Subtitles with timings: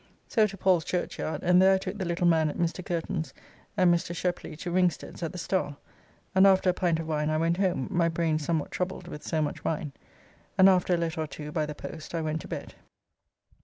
[0.27, 2.83] So to Paul's Churchyard, and there I took the little man at Mr.
[2.83, 3.35] Kirton's
[3.77, 4.15] and Mr.
[4.15, 5.77] Shepley to Ringstead's at the Star,
[6.33, 9.43] and after a pint of wine I went home, my brains somewhat troubled with so
[9.43, 9.91] much wine,
[10.57, 12.73] and after a letter or two by the post I went to bed.